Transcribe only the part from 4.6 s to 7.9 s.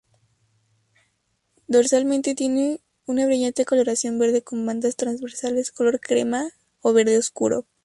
bandas transversales color crema o verde oscuro.